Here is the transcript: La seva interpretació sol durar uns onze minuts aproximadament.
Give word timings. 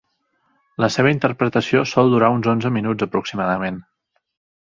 La 0.83 0.87
seva 0.95 1.11
interpretació 1.15 1.83
sol 1.91 2.09
durar 2.13 2.31
uns 2.37 2.49
onze 2.55 2.71
minuts 2.79 3.07
aproximadament. 3.07 3.79